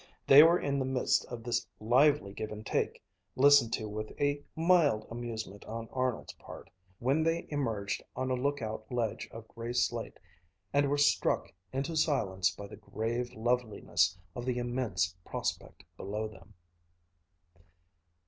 They 0.25 0.41
were 0.41 0.59
in 0.59 0.79
the 0.79 0.85
midst 0.85 1.25
of 1.25 1.43
this 1.43 1.67
lively 1.79 2.33
give 2.33 2.51
and 2.51 2.65
take, 2.65 3.03
listened 3.35 3.71
to 3.73 3.87
with 3.87 4.09
a 4.19 4.41
mild 4.55 5.05
amusement 5.11 5.63
on 5.65 5.87
Arnold's 5.91 6.33
part, 6.33 6.71
when 6.97 7.21
they 7.21 7.45
emerged 7.49 8.01
on 8.15 8.31
a 8.31 8.33
look 8.33 8.63
out 8.63 8.91
ledge 8.91 9.27
of 9.29 9.47
gray 9.47 9.73
slate, 9.73 10.17
and 10.73 10.89
were 10.89 10.97
struck 10.97 11.53
into 11.71 11.95
silence 11.95 12.49
by 12.49 12.65
the 12.65 12.77
grave 12.77 13.31
loveliness 13.35 14.17
of 14.35 14.43
the 14.43 14.57
immense 14.57 15.15
prospect 15.23 15.85
below 15.97 16.27
them. 16.27 16.55